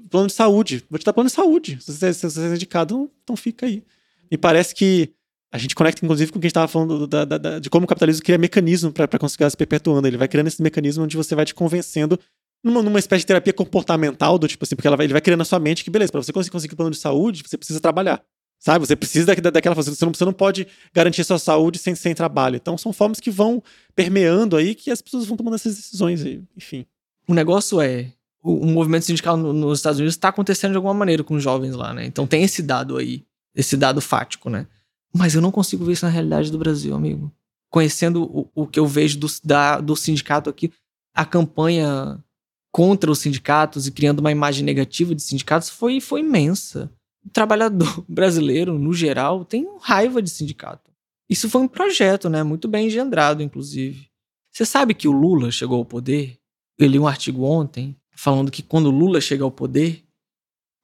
plano 0.10 0.28
de 0.28 0.34
saúde. 0.34 0.84
Vou 0.90 1.00
te 1.00 1.06
dar 1.06 1.14
plano 1.14 1.30
de 1.30 1.34
saúde. 1.34 1.78
Se 1.80 1.94
você, 1.94 2.14
se 2.14 2.30
você 2.30 2.48
é 2.48 2.54
indicado, 2.54 3.10
então 3.24 3.38
fica 3.38 3.66
aí. 3.66 3.82
E 4.30 4.38
parece 4.38 4.76
que 4.76 5.14
a 5.50 5.58
gente 5.58 5.74
conecta, 5.74 6.04
inclusive, 6.04 6.34
com 6.34 6.38
o 6.38 6.42
que 6.42 6.48
a 6.48 6.50
gente 6.50 6.52
estava 6.52 6.68
falando 6.68 7.08
da, 7.08 7.24
da, 7.24 7.38
da, 7.38 7.60
de 7.60 7.70
como 7.70 7.86
o 7.86 7.88
capitalismo 7.88 8.22
cria 8.22 8.38
mecanismo 8.38 8.92
para 8.92 9.08
conseguir 9.18 9.50
se 9.50 9.56
perpetuando. 9.56 10.06
Ele 10.06 10.18
vai 10.18 10.28
criando 10.28 10.48
esse 10.48 10.62
mecanismo 10.62 11.06
onde 11.06 11.16
você 11.16 11.34
vai 11.34 11.46
te 11.46 11.56
convencendo 11.56 12.20
numa, 12.62 12.84
numa 12.84 13.00
espécie 13.00 13.22
de 13.22 13.28
terapia 13.28 13.54
comportamental, 13.54 14.38
do 14.38 14.50
tipo 14.50 14.66
assim, 14.66 14.76
porque 14.76 14.90
vai, 14.90 15.06
ele 15.06 15.14
vai 15.14 15.22
criando 15.22 15.40
na 15.40 15.46
sua 15.46 15.60
mente 15.60 15.82
que, 15.82 15.90
beleza, 15.90 16.12
para 16.12 16.22
você 16.22 16.34
conseguir, 16.34 16.52
conseguir 16.52 16.76
plano 16.76 16.92
de 16.92 16.98
saúde, 16.98 17.42
você 17.48 17.58
precisa 17.58 17.80
trabalhar. 17.80 18.22
Sabe? 18.60 18.86
Você 18.86 18.96
precisa 18.96 19.34
da, 19.36 19.50
daquela. 19.50 19.74
Você 19.74 20.06
não, 20.06 20.14
você 20.14 20.26
não 20.26 20.34
pode 20.34 20.68
garantir 20.94 21.24
sua 21.24 21.40
saúde 21.40 21.80
sem, 21.80 21.96
sem 21.96 22.14
trabalho. 22.14 22.58
Então, 22.58 22.78
são 22.78 22.92
formas 22.92 23.20
que 23.20 23.32
vão 23.32 23.64
permeando 23.96 24.58
aí 24.58 24.76
que 24.76 24.92
as 24.92 25.02
pessoas 25.02 25.26
vão 25.26 25.38
tomando 25.38 25.56
essas 25.56 25.78
decisões, 25.78 26.22
enfim. 26.56 26.86
O 27.28 27.34
negócio 27.34 27.80
é. 27.80 28.12
O, 28.42 28.66
movimento 28.66 29.06
sindical 29.06 29.36
no, 29.36 29.52
nos 29.52 29.80
Estados 29.80 30.00
Unidos 30.00 30.16
está 30.16 30.30
acontecendo 30.30 30.72
de 30.72 30.78
alguma 30.78 30.94
maneira 30.94 31.24
com 31.24 31.36
os 31.36 31.44
jovens 31.44 31.76
lá, 31.76 31.94
né? 31.94 32.06
Então 32.06 32.26
tem 32.26 32.42
esse 32.44 32.62
dado 32.62 32.96
aí, 32.96 33.26
esse 33.54 33.76
dado 33.76 34.00
fático, 34.00 34.50
né? 34.50 34.66
Mas 35.14 35.36
eu 35.36 35.42
não 35.42 35.52
consigo 35.52 35.84
ver 35.84 35.94
isso 35.94 36.06
na 36.06 36.12
realidade 36.12 36.50
do 36.50 36.58
Brasil, 36.58 36.96
amigo. 36.96 37.32
Conhecendo 37.70 38.24
o, 38.24 38.50
o 38.56 38.68
que 38.68 38.80
eu 38.80 38.88
vejo 38.88 39.20
do, 39.20 39.28
da, 39.44 39.82
do 39.82 39.94
sindicato 39.96 40.50
aqui, 40.50 40.72
a 41.14 41.26
campanha 41.26 42.24
contra 42.72 43.12
os 43.12 43.20
sindicatos 43.20 43.88
e 43.88 43.92
criando 43.92 44.20
uma 44.20 44.32
imagem 44.32 44.64
negativa 44.64 45.14
de 45.14 45.22
sindicatos 45.22 45.70
foi, 45.70 46.00
foi 46.00 46.22
imensa. 46.22 46.90
O 47.26 47.30
trabalhador 47.30 48.04
brasileiro, 48.08 48.78
no 48.78 48.94
geral, 48.94 49.44
tem 49.46 49.68
raiva 49.82 50.22
de 50.22 50.30
sindicato. 50.30 50.90
Isso 51.30 51.50
foi 51.50 51.62
um 51.62 51.68
projeto, 51.68 52.30
né? 52.30 52.44
Muito 52.44 52.68
bem 52.68 52.88
engendrado, 52.88 53.44
inclusive. 53.44 54.08
Você 54.52 54.66
sabe 54.66 54.94
que 54.94 55.08
o 55.08 55.12
Lula 55.12 55.52
chegou 55.52 55.78
ao 55.78 55.86
poder? 55.86 56.38
Eu 56.78 56.88
li 56.88 56.98
um 56.98 57.08
artigo 57.08 57.44
ontem 57.44 57.96
falando 58.16 58.52
que 58.52 58.64
quando 58.64 58.88
o 58.88 58.92
Lula 58.92 59.22
chega 59.22 59.44
ao 59.44 59.52
poder, 59.52 60.04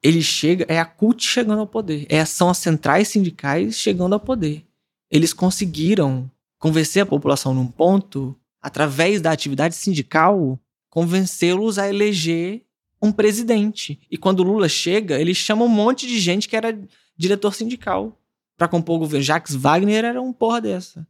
ele 0.02 0.22
chega, 0.22 0.64
é 0.68 0.78
a 0.78 0.84
CUT 0.84 1.24
chegando 1.24 1.60
ao 1.60 1.66
poder. 1.66 2.06
É, 2.08 2.24
são 2.24 2.48
as 2.48 2.58
centrais 2.58 3.08
sindicais 3.08 3.76
chegando 3.76 4.12
ao 4.12 4.20
poder. 4.20 4.64
Eles 5.10 5.32
conseguiram 5.32 6.30
convencer 6.58 7.02
a 7.02 7.06
população 7.06 7.52
num 7.52 7.66
ponto, 7.66 8.36
através 8.60 9.20
da 9.20 9.32
atividade 9.32 9.74
sindical, 9.74 10.58
convencê-los 10.90 11.78
a 11.78 11.88
eleger 11.88 12.65
um 13.00 13.12
presidente. 13.12 14.00
E 14.10 14.16
quando 14.16 14.40
o 14.40 14.42
Lula 14.42 14.68
chega, 14.68 15.20
ele 15.20 15.34
chama 15.34 15.64
um 15.64 15.68
monte 15.68 16.06
de 16.06 16.18
gente 16.18 16.48
que 16.48 16.56
era 16.56 16.78
diretor 17.16 17.54
sindical 17.54 18.20
para 18.56 18.68
compor 18.68 18.96
o 18.96 19.00
governo. 19.00 19.24
Jacques 19.24 19.54
Wagner 19.54 20.04
era 20.04 20.20
uma 20.20 20.32
porra 20.32 20.60
dessa. 20.60 21.06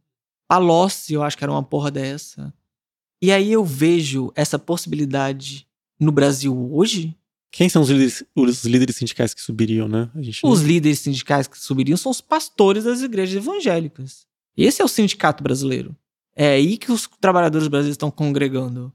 Palocci, 0.47 1.13
eu 1.13 1.23
acho 1.23 1.37
que 1.37 1.43
era 1.43 1.51
uma 1.51 1.63
porra 1.63 1.91
dessa. 1.91 2.53
E 3.21 3.31
aí 3.31 3.51
eu 3.51 3.63
vejo 3.63 4.31
essa 4.35 4.59
possibilidade 4.59 5.67
no 5.99 6.11
Brasil 6.11 6.69
hoje 6.73 7.17
quem 7.51 7.69
são 7.69 7.81
os 7.81 7.89
líderes, 7.89 8.23
os 8.35 8.65
líderes 8.65 8.97
sindicais 8.97 9.33
que 9.33 9.41
subiriam, 9.41 9.87
né? 9.87 10.09
os 10.43 10.61
não... 10.61 10.67
líderes 10.67 10.99
sindicais 10.99 11.47
que 11.47 11.57
subiriam 11.57 11.97
são 11.97 12.11
os 12.11 12.21
pastores 12.21 12.83
das 12.83 13.01
igrejas 13.01 13.35
evangélicas. 13.35 14.27
Esse 14.55 14.81
é 14.81 14.85
o 14.85 14.87
sindicato 14.87 15.43
brasileiro. 15.43 15.95
É 16.35 16.49
aí 16.49 16.77
que 16.77 16.91
os 16.91 17.09
trabalhadores 17.19 17.67
brasileiros 17.67 17.95
estão 17.95 18.11
congregando. 18.11 18.93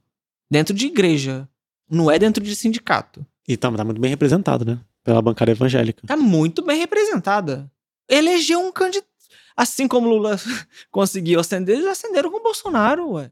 Dentro 0.50 0.74
de 0.74 0.86
igreja. 0.86 1.48
Não 1.92 2.10
é 2.10 2.18
dentro 2.18 2.42
de 2.42 2.56
sindicato. 2.56 3.24
E 3.46 3.54
tá, 3.54 3.70
tá 3.70 3.84
muito 3.84 4.00
bem 4.00 4.08
representado, 4.08 4.64
né? 4.64 4.80
Pela 5.04 5.20
bancada 5.20 5.50
evangélica. 5.50 6.06
Tá 6.06 6.16
muito 6.16 6.62
bem 6.62 6.78
representada. 6.78 7.70
Elegeu 8.08 8.60
um 8.60 8.72
candidato. 8.72 9.06
Assim 9.54 9.86
como 9.86 10.08
Lula 10.08 10.40
conseguiu 10.90 11.38
acender, 11.38 11.76
eles 11.76 11.86
acenderam 11.86 12.30
com 12.30 12.38
o 12.38 12.42
Bolsonaro, 12.42 13.10
ué. 13.12 13.30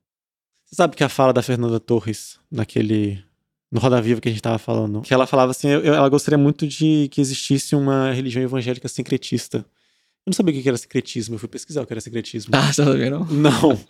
Você 0.66 0.76
sabe 0.76 0.94
que 0.94 1.02
a 1.02 1.08
fala 1.08 1.32
da 1.32 1.42
Fernanda 1.42 1.80
Torres, 1.80 2.38
naquele 2.50 3.24
no 3.72 3.80
Roda 3.80 4.02
Viva 4.02 4.20
que 4.20 4.28
a 4.28 4.32
gente 4.32 4.42
tava 4.42 4.58
falando, 4.58 5.00
que 5.00 5.14
ela 5.14 5.26
falava 5.26 5.52
assim, 5.52 5.68
eu, 5.68 5.94
ela 5.94 6.08
gostaria 6.08 6.36
muito 6.36 6.66
de 6.66 7.08
que 7.10 7.20
existisse 7.20 7.74
uma 7.74 8.12
religião 8.12 8.42
evangélica 8.42 8.88
sincretista. 8.88 9.58
Eu 9.58 10.30
não 10.30 10.32
sabia 10.34 10.58
o 10.58 10.62
que 10.62 10.68
era 10.68 10.76
secretismo, 10.76 11.36
eu 11.36 11.38
fui 11.38 11.48
pesquisar 11.48 11.82
o 11.82 11.86
que 11.86 11.92
era 11.92 12.00
secretismo. 12.00 12.50
Ah, 12.54 12.72
você 12.72 12.84
sabia 12.84 13.10
não? 13.10 13.24
Não. 13.24 13.80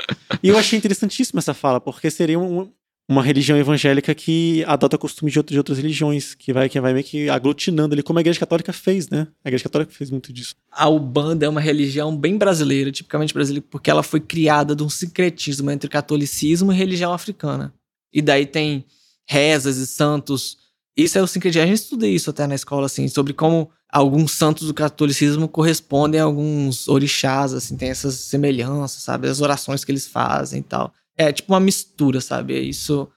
E 0.42 0.48
eu 0.48 0.56
achei 0.56 0.78
interessantíssima 0.78 1.40
essa 1.40 1.54
fala, 1.54 1.80
porque 1.80 2.10
seria 2.10 2.38
um, 2.38 2.70
uma 3.10 3.24
religião 3.24 3.58
evangélica 3.58 4.14
que 4.14 4.64
adota 4.68 4.96
costumes 4.96 5.34
de, 5.34 5.42
de 5.42 5.58
outras 5.58 5.78
religiões, 5.78 6.32
que 6.32 6.52
vai, 6.52 6.68
que 6.68 6.80
vai 6.80 6.92
meio 6.92 7.04
que 7.04 7.28
aglutinando 7.28 7.92
ali, 7.92 8.04
como 8.04 8.20
a 8.20 8.22
Igreja 8.22 8.38
Católica 8.38 8.72
fez, 8.72 9.08
né? 9.08 9.26
A 9.44 9.48
Igreja 9.48 9.64
Católica 9.64 9.92
fez 9.92 10.12
muito 10.12 10.32
disso. 10.32 10.54
A 10.70 10.88
Ubanda 10.88 11.44
é 11.44 11.48
uma 11.48 11.60
religião 11.60 12.16
bem 12.16 12.38
brasileira, 12.38 12.92
tipicamente 12.92 13.34
brasileira, 13.34 13.66
porque 13.68 13.90
ela 13.90 14.04
foi 14.04 14.20
criada 14.20 14.76
de 14.76 14.84
um 14.84 14.88
sincretismo 14.88 15.72
entre 15.72 15.90
catolicismo 15.90 16.72
e 16.72 16.76
religião 16.76 17.12
africana. 17.12 17.74
E 18.12 18.22
daí 18.22 18.46
tem 18.46 18.84
rezas 19.28 19.78
e 19.78 19.88
santos. 19.88 20.58
Isso 20.96 21.18
é 21.18 21.22
o 21.22 21.26
sincretismo. 21.26 21.64
A 21.64 21.66
gente 21.66 21.82
estuda 21.82 22.06
isso 22.06 22.30
até 22.30 22.46
na 22.46 22.54
escola, 22.54 22.86
assim, 22.86 23.08
sobre 23.08 23.32
como 23.32 23.70
alguns 23.92 24.30
santos 24.30 24.68
do 24.68 24.74
catolicismo 24.74 25.48
correspondem 25.48 26.20
a 26.20 26.24
alguns 26.24 26.86
orixás, 26.86 27.54
assim, 27.54 27.76
tem 27.76 27.90
essas 27.90 28.14
semelhanças, 28.14 29.02
sabe? 29.02 29.26
As 29.26 29.40
orações 29.40 29.84
que 29.84 29.90
eles 29.90 30.06
fazem 30.06 30.60
e 30.60 30.62
tal. 30.62 30.94
É 31.16 31.32
tipo 31.32 31.52
uma 31.52 31.60
mistura, 31.60 32.20
sabe? 32.20 32.54
É 32.54 32.60
isso. 32.60 33.08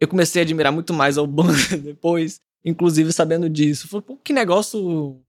Eu 0.00 0.08
comecei 0.08 0.42
a 0.42 0.44
admirar 0.44 0.72
muito 0.72 0.92
mais 0.92 1.18
ao 1.18 1.26
banda 1.26 1.52
depois, 1.76 2.40
inclusive 2.64 3.12
sabendo 3.12 3.48
disso. 3.48 3.88
Falei, 3.88 4.04
pô, 4.06 4.16
que 4.16 4.32
negócio 4.32 5.20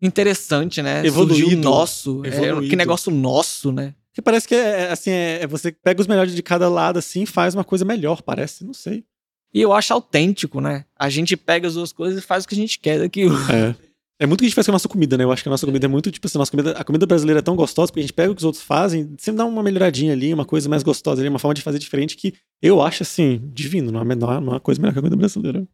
interessante, 0.00 0.82
né? 0.82 1.04
Evoluído. 1.06 1.40
Surgiu 1.40 1.58
nosso. 1.58 2.22
É, 2.24 2.68
que 2.68 2.76
negócio 2.76 3.10
nosso, 3.10 3.72
né? 3.72 3.94
Que 4.12 4.22
parece 4.22 4.48
que 4.48 4.54
é 4.54 4.90
assim, 4.90 5.10
é, 5.10 5.42
é, 5.42 5.46
você 5.46 5.70
pega 5.70 6.00
os 6.00 6.06
melhores 6.06 6.34
de 6.34 6.42
cada 6.42 6.68
lado 6.68 6.98
assim 6.98 7.22
e 7.22 7.26
faz 7.26 7.54
uma 7.54 7.64
coisa 7.64 7.84
melhor, 7.84 8.22
parece, 8.22 8.64
não 8.64 8.72
sei. 8.72 9.04
E 9.52 9.60
eu 9.60 9.72
acho 9.72 9.92
autêntico, 9.92 10.60
né? 10.60 10.84
A 10.98 11.08
gente 11.08 11.36
pega 11.36 11.68
as 11.68 11.74
duas 11.74 11.92
coisas 11.92 12.22
e 12.22 12.26
faz 12.26 12.44
o 12.44 12.48
que 12.48 12.54
a 12.54 12.58
gente 12.58 12.78
quer 12.78 12.98
daquilo. 12.98 13.36
É. 13.50 13.74
É 14.18 14.26
muito 14.26 14.40
o 14.40 14.42
que 14.42 14.46
a 14.46 14.48
gente 14.48 14.54
faz 14.54 14.66
com 14.66 14.72
a 14.72 14.74
nossa 14.74 14.88
comida, 14.88 15.18
né? 15.18 15.24
Eu 15.24 15.32
acho 15.32 15.42
que 15.42 15.48
a 15.48 15.50
nossa 15.50 15.66
comida 15.66 15.84
é 15.84 15.88
muito, 15.88 16.10
tipo 16.10 16.26
assim, 16.26 16.38
a, 16.38 16.40
nossa 16.40 16.50
comida, 16.50 16.72
a 16.72 16.84
comida 16.84 17.04
brasileira 17.04 17.40
é 17.40 17.42
tão 17.42 17.54
gostosa 17.54 17.92
porque 17.92 18.00
a 18.00 18.02
gente 18.02 18.14
pega 18.14 18.32
o 18.32 18.34
que 18.34 18.40
os 18.40 18.44
outros 18.44 18.62
fazem, 18.62 19.14
sempre 19.18 19.38
dá 19.38 19.44
uma 19.44 19.62
melhoradinha 19.62 20.12
ali, 20.12 20.32
uma 20.32 20.44
coisa 20.44 20.68
mais 20.68 20.82
gostosa 20.82 21.20
ali, 21.20 21.28
uma 21.28 21.38
forma 21.38 21.54
de 21.54 21.60
fazer 21.60 21.78
diferente 21.78 22.16
que 22.16 22.34
eu 22.62 22.80
acho, 22.80 23.02
assim, 23.02 23.40
divino. 23.52 23.92
Não 23.92 24.00
é, 24.00 24.14
não 24.14 24.32
é 24.32 24.38
uma 24.38 24.60
coisa 24.60 24.80
melhor 24.80 24.94
que 24.94 24.98
a 24.98 25.02
comida 25.02 25.16
brasileira. 25.16 25.68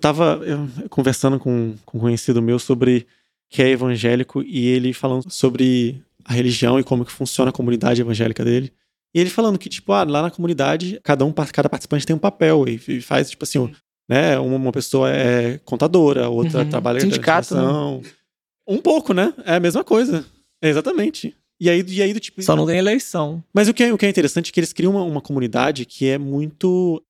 tava 0.00 0.40
eu, 0.44 0.88
conversando 0.88 1.38
com, 1.38 1.74
com 1.84 1.98
um 1.98 2.00
conhecido 2.00 2.42
meu 2.42 2.58
sobre 2.58 3.06
que 3.48 3.62
é 3.62 3.70
evangélico 3.70 4.42
e 4.42 4.66
ele 4.66 4.92
falando 4.92 5.30
sobre 5.30 6.02
a 6.24 6.32
religião 6.32 6.80
e 6.80 6.82
como 6.82 7.04
que 7.04 7.12
funciona 7.12 7.50
a 7.50 7.52
comunidade 7.52 8.00
evangélica 8.00 8.44
dele. 8.44 8.72
E 9.14 9.20
ele 9.20 9.30
falando 9.30 9.58
que, 9.58 9.68
tipo, 9.68 9.92
ah, 9.92 10.02
lá 10.02 10.22
na 10.22 10.30
comunidade, 10.30 10.98
cada 11.04 11.24
um, 11.24 11.32
cada 11.32 11.68
participante 11.68 12.04
tem 12.04 12.16
um 12.16 12.18
papel 12.18 12.64
e, 12.66 13.00
faz, 13.00 13.30
tipo 13.30 13.44
assim, 13.44 13.70
né? 14.08 14.38
Uma, 14.38 14.72
pessoa 14.72 15.10
é 15.10 15.58
contadora, 15.64 16.28
outra 16.28 16.62
uhum. 16.62 16.68
trabalha 16.68 17.00
Sindicato, 17.00 17.54
né? 17.54 18.02
Um 18.66 18.78
pouco, 18.78 19.12
né? 19.12 19.32
É 19.44 19.56
a 19.56 19.60
mesma 19.60 19.84
coisa. 19.84 20.24
É 20.62 20.68
exatamente. 20.68 21.34
E 21.60 21.70
aí, 21.70 21.84
e 21.86 22.02
aí 22.02 22.12
do 22.12 22.20
tipo. 22.20 22.42
Só 22.42 22.56
não 22.56 22.66
tem 22.66 22.78
eleição. 22.78 23.42
Mas 23.52 23.68
o 23.68 23.74
que 23.74 23.84
é, 23.84 23.92
o 23.92 23.98
que 23.98 24.06
é 24.06 24.08
interessante 24.08 24.50
é 24.50 24.52
que 24.52 24.60
eles 24.60 24.72
criam 24.72 24.92
uma, 24.92 25.02
uma 25.02 25.20
comunidade 25.20 25.84
que 25.84 26.08
é 26.08 26.18
muito 26.18 27.02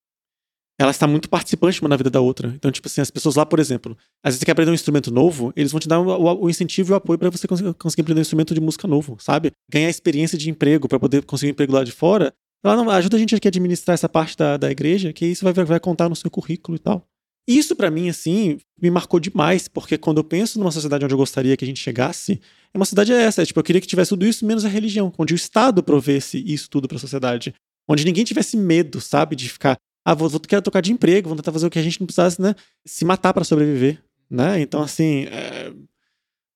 ela 0.79 0.91
está 0.91 1.07
muito 1.07 1.29
participante 1.29 1.81
uma 1.81 1.89
na 1.89 1.97
vida 1.97 2.11
da 2.11 2.21
outra. 2.21 2.49
Então, 2.49 2.71
tipo 2.71 2.89
assim, 2.89 3.01
as 3.01 3.11
pessoas 3.11 3.37
lá, 3.37 3.47
por 3.47 3.61
exemplo, 3.61 3.97
às 4.23 4.31
vezes 4.31 4.41
você 4.41 4.45
quer 4.45 4.53
aprender 4.53 4.73
um 4.73 4.75
instrumento 4.75 5.11
novo, 5.11 5.53
eles 5.55 5.71
vão 5.71 5.79
te 5.79 5.87
dar 5.87 6.01
o, 6.01 6.45
o 6.45 6.51
incentivo 6.51 6.91
e 6.91 6.93
o 6.93 6.97
apoio 6.97 7.19
para 7.19 7.31
você 7.31 7.47
conseguir, 7.47 7.75
conseguir, 7.75 8.03
aprender 8.03 8.21
um 8.21 8.23
instrumento 8.23 8.55
de 8.55 8.61
música 8.61 8.89
novo, 8.89 9.17
sabe? 9.21 9.53
Ganhar 9.71 9.89
experiência 9.89 10.37
de 10.37 10.51
emprego 10.51 10.89
para 10.89 10.99
poder 10.99 11.23
conseguir 11.25 11.51
um 11.51 11.53
emprego 11.53 11.73
lá 11.73 11.85
de 11.85 11.93
fora. 11.93 12.35
Ela 12.65 12.77
não, 12.77 12.89
ajuda 12.91 13.17
a 13.17 13.21
gente 13.21 13.35
aqui 13.35 13.47
a 13.47 13.51
administrar 13.51 13.95
essa 13.95 14.09
parte 14.09 14.37
da, 14.37 14.57
da 14.57 14.71
igreja, 14.71 15.13
que 15.13 15.27
isso 15.27 15.45
vai, 15.45 15.53
vai 15.53 15.79
contar 15.79 16.09
no 16.09 16.17
seu 16.17 16.31
currículo 16.31 16.77
e 16.77 16.79
tal. 16.79 17.07
Isso 17.47 17.77
para 17.77 17.91
mim, 17.91 18.09
assim, 18.09 18.59
me 18.81 18.91
marcou 18.91 19.21
demais, 19.21 19.69
porque 19.69 19.99
quando 19.99 20.19
eu 20.19 20.25
penso 20.25 20.59
numa 20.59 20.71
sociedade 20.71 21.05
onde 21.05 21.13
eu 21.13 21.19
gostaria 21.19 21.57
que 21.57 21.65
a 21.65 21.69
gente 21.69 21.81
chegasse, 21.81 22.41
é 22.73 22.79
uma 22.79 22.87
cidade 22.87 23.13
essa. 23.13 23.43
É, 23.43 23.47
tipo, 23.47 23.61
eu 23.61 23.65
queria 23.65 23.83
que 23.83 23.87
tivesse 23.87 24.09
tudo 24.09 24.27
isso 24.27 24.47
menos 24.47 24.65
a 24.65 24.69
religião, 24.69 25.13
onde 25.19 25.35
o 25.35 25.37
Estado 25.37 25.83
provesse 25.83 26.43
isso 26.47 26.71
tudo 26.71 26.89
para 26.89 26.97
a 26.97 27.01
sociedade. 27.01 27.55
Onde 27.87 28.03
ninguém 28.03 28.25
tivesse 28.25 28.57
medo, 28.57 28.99
sabe, 28.99 29.37
de 29.37 29.51
ficar 29.51 29.77
ah, 30.05 30.15
vou, 30.15 30.29
vou 30.29 30.39
quero 30.39 30.61
trocar 30.61 30.83
de 30.83 30.93
emprego, 30.93 31.29
vou 31.29 31.37
tentar 31.37 31.53
fazer 31.53 31.67
o 31.67 31.71
que 31.71 31.79
a 31.79 31.83
gente 31.83 31.99
não 31.99 32.07
precisasse, 32.07 32.41
né? 32.41 32.55
Se 32.85 33.05
matar 33.05 33.33
para 33.33 33.43
sobreviver, 33.43 34.03
né? 34.29 34.61
Então, 34.61 34.83
assim, 34.83 35.25
é... 35.25 35.73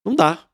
não 0.05 0.15
dá. 0.15 0.45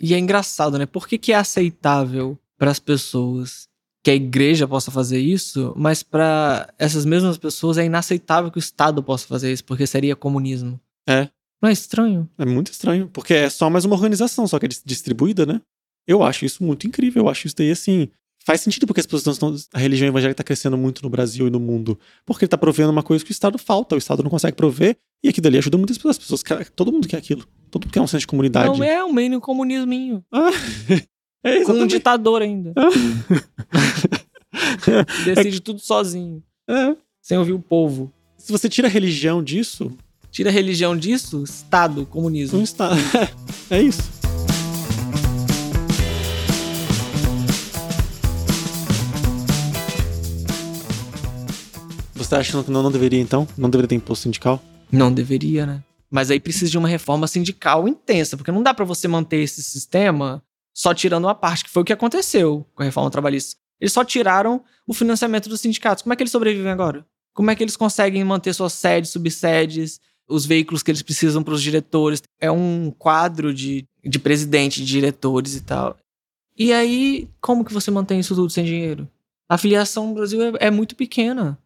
E 0.00 0.12
é 0.12 0.18
engraçado, 0.18 0.76
né? 0.76 0.84
Por 0.84 1.06
que, 1.06 1.18
que 1.18 1.32
é 1.32 1.36
aceitável 1.36 2.36
para 2.58 2.70
as 2.70 2.80
pessoas 2.80 3.68
que 4.02 4.10
a 4.10 4.14
igreja 4.14 4.66
possa 4.66 4.90
fazer 4.90 5.20
isso, 5.20 5.72
mas 5.76 6.02
para 6.02 6.72
essas 6.78 7.04
mesmas 7.04 7.38
pessoas 7.38 7.78
é 7.78 7.84
inaceitável 7.84 8.50
que 8.50 8.58
o 8.58 8.60
Estado 8.60 9.02
possa 9.02 9.26
fazer 9.26 9.52
isso, 9.52 9.64
porque 9.64 9.86
seria 9.86 10.16
comunismo? 10.16 10.80
É. 11.08 11.28
Não 11.62 11.68
é 11.68 11.72
estranho? 11.72 12.28
É 12.36 12.44
muito 12.44 12.72
estranho, 12.72 13.08
porque 13.12 13.34
é 13.34 13.48
só 13.48 13.70
mais 13.70 13.84
uma 13.84 13.94
organização, 13.94 14.46
só 14.48 14.58
que 14.58 14.66
é 14.66 14.68
distribuída, 14.84 15.46
né? 15.46 15.60
Eu 16.06 16.22
acho 16.24 16.44
isso 16.44 16.64
muito 16.64 16.86
incrível, 16.86 17.22
eu 17.22 17.28
acho 17.28 17.46
isso 17.46 17.54
daí, 17.56 17.70
assim, 17.70 18.08
Faz 18.44 18.60
sentido 18.60 18.86
porque 18.86 19.00
as 19.00 19.06
pessoas 19.06 19.36
estão. 19.36 19.54
A 19.72 19.78
religião 19.78 20.08
evangélica 20.08 20.32
está 20.32 20.44
crescendo 20.44 20.76
muito 20.76 21.02
no 21.02 21.08
Brasil 21.08 21.46
e 21.46 21.50
no 21.50 21.60
mundo. 21.60 21.98
Porque 22.26 22.44
ele 22.44 22.48
está 22.48 22.58
provendo 22.58 22.90
uma 22.90 23.02
coisa 23.02 23.24
que 23.24 23.30
o 23.30 23.32
Estado 23.32 23.56
falta, 23.56 23.94
o 23.94 23.98
Estado 23.98 24.22
não 24.22 24.30
consegue 24.30 24.56
prover, 24.56 24.96
e 25.22 25.28
aquilo 25.28 25.46
ali 25.46 25.58
ajuda 25.58 25.78
muitas 25.78 25.96
pessoas. 25.96 26.16
As 26.16 26.22
pessoas 26.22 26.70
todo 26.74 26.90
mundo 26.92 27.06
quer 27.06 27.18
aquilo. 27.18 27.46
Todo 27.70 27.84
mundo 27.84 27.92
quer 27.92 28.00
um 28.00 28.06
senso 28.06 28.20
de 28.20 28.26
comunidade. 28.26 28.66
Não 28.66 28.84
é 28.84 29.04
um 29.04 29.12
meio 29.12 29.40
comunisminho. 29.40 30.24
Ah, 30.32 30.50
é 31.44 31.64
Com 31.64 31.72
um 31.72 31.86
ditador 31.86 32.42
ainda. 32.42 32.72
Ah. 32.76 32.90
Decide 35.24 35.60
tudo 35.60 35.80
sozinho. 35.80 36.42
É. 36.68 36.96
Sem 37.20 37.38
ouvir 37.38 37.52
o 37.52 37.58
povo. 37.58 38.12
Se 38.36 38.50
você 38.50 38.68
tira 38.68 38.88
a 38.88 38.90
religião 38.90 39.42
disso, 39.42 39.96
Tira 40.32 40.48
a 40.48 40.52
religião 40.52 40.96
disso, 40.96 41.44
Estado, 41.44 42.06
comunismo. 42.06 42.56
não 42.56 42.64
está. 42.64 42.90
é 43.68 43.82
isso. 43.82 44.00
Você 52.14 52.30
tá 52.30 52.38
achando 52.38 52.64
que 52.64 52.70
não, 52.70 52.82
não 52.82 52.90
deveria, 52.90 53.20
então? 53.20 53.46
Não 53.58 53.68
deveria 53.68 53.88
ter 53.88 53.94
imposto 53.96 54.22
sindical? 54.22 54.58
Não 54.90 55.12
deveria, 55.12 55.66
né? 55.66 55.82
Mas 56.10 56.30
aí 56.30 56.40
precisa 56.40 56.70
de 56.70 56.78
uma 56.78 56.88
reforma 56.88 57.26
sindical 57.26 57.86
intensa, 57.86 58.34
porque 58.34 58.50
não 58.50 58.62
dá 58.62 58.72
pra 58.72 58.86
você 58.86 59.06
manter 59.06 59.42
esse 59.42 59.62
sistema 59.62 60.42
só 60.74 60.94
tirando 60.94 61.24
uma 61.24 61.34
parte, 61.34 61.64
que 61.64 61.70
foi 61.70 61.82
o 61.82 61.84
que 61.84 61.92
aconteceu 61.92 62.66
com 62.74 62.82
a 62.82 62.86
reforma 62.86 63.10
trabalhista. 63.10 63.56
Eles 63.80 63.92
só 63.92 64.04
tiraram 64.04 64.62
o 64.86 64.94
financiamento 64.94 65.48
dos 65.48 65.60
sindicatos. 65.60 66.02
Como 66.02 66.12
é 66.12 66.16
que 66.16 66.22
eles 66.22 66.30
sobrevivem 66.30 66.70
agora? 66.70 67.04
Como 67.34 67.50
é 67.50 67.56
que 67.56 67.64
eles 67.64 67.76
conseguem 67.76 68.22
manter 68.24 68.54
suas 68.54 68.72
sedes, 68.72 69.10
subsedes, 69.10 70.00
os 70.28 70.46
veículos 70.46 70.82
que 70.82 70.90
eles 70.90 71.02
precisam 71.02 71.42
para 71.42 71.54
os 71.54 71.62
diretores? 71.62 72.22
É 72.40 72.50
um 72.50 72.92
quadro 72.96 73.52
de, 73.52 73.86
de 74.04 74.18
presidente, 74.18 74.80
de 74.80 74.86
diretores 74.86 75.56
e 75.56 75.62
tal. 75.62 75.96
E 76.56 76.72
aí, 76.72 77.28
como 77.40 77.64
que 77.64 77.72
você 77.72 77.90
mantém 77.90 78.20
isso 78.20 78.34
tudo 78.34 78.50
sem 78.50 78.64
dinheiro? 78.64 79.08
A 79.48 79.58
filiação 79.58 80.08
no 80.08 80.14
Brasil 80.14 80.42
é, 80.42 80.66
é 80.66 80.70
muito 80.70 80.94
pequena. 80.94 81.58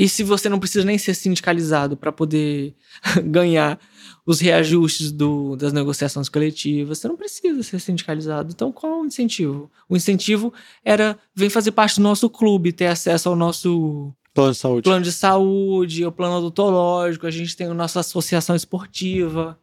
E 0.00 0.08
se 0.08 0.22
você 0.22 0.48
não 0.48 0.58
precisa 0.58 0.82
nem 0.82 0.96
ser 0.96 1.12
sindicalizado 1.12 1.94
para 1.94 2.10
poder 2.10 2.74
ganhar 3.22 3.78
os 4.24 4.40
reajustes 4.40 5.12
do, 5.12 5.56
das 5.56 5.74
negociações 5.74 6.26
coletivas, 6.26 6.96
você 6.96 7.06
não 7.06 7.18
precisa 7.18 7.62
ser 7.62 7.78
sindicalizado. 7.78 8.50
Então, 8.50 8.72
qual 8.72 9.02
o 9.02 9.04
incentivo? 9.04 9.70
O 9.90 9.94
incentivo 9.94 10.54
era 10.82 11.18
vem 11.34 11.50
fazer 11.50 11.72
parte 11.72 11.96
do 11.96 12.02
nosso 12.02 12.30
clube, 12.30 12.72
ter 12.72 12.86
acesso 12.86 13.28
ao 13.28 13.36
nosso 13.36 14.10
Plano 14.32 14.52
de 14.52 14.58
saúde. 14.58 14.82
plano 14.84 15.04
de 15.04 15.12
saúde, 15.12 16.06
o 16.06 16.12
plano 16.12 16.36
odontológico, 16.36 17.26
a 17.26 17.30
gente 17.30 17.54
tem 17.54 17.66
a 17.66 17.74
nossa 17.74 18.00
associação 18.00 18.56
esportiva. 18.56 19.60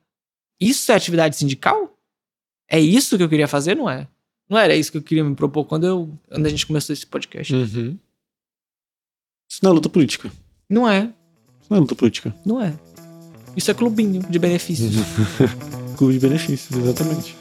Isso 0.62 0.92
é 0.92 0.96
atividade 0.96 1.36
sindical? 1.36 1.98
É 2.70 2.80
isso 2.80 3.18
que 3.18 3.24
eu 3.24 3.30
queria 3.30 3.48
fazer, 3.48 3.76
não 3.76 3.90
é? 3.90 4.08
Não 4.48 4.56
era 4.56 4.76
isso 4.76 4.92
que 4.92 5.00
eu 5.00 5.04
queria 5.04 5.24
me 5.24 5.34
propor 5.34 5.66
quando, 5.66 5.88
eu, 5.88 6.16
quando 6.30 6.46
a 6.46 6.50
gente 6.50 6.68
começou 6.68 6.94
esse 6.94 7.08
podcast. 7.08 7.56
Uhum. 7.56 7.98
Isso 9.50 9.60
não 9.64 9.72
é 9.72 9.74
luta 9.74 9.90
política. 9.90 10.32
Não 10.70 10.88
é, 10.88 11.00
Isso 11.62 11.70
não 11.70 11.78
é 11.78 11.80
luta 11.80 11.96
política. 11.96 12.36
não 12.46 12.62
é. 12.62 12.74
Isso 13.56 13.72
é 13.72 13.74
clubinho 13.74 14.22
de 14.30 14.38
benefícios. 14.38 14.94
Clube 15.98 16.14
de 16.14 16.20
benefícios, 16.20 16.78
exatamente. 16.78 17.36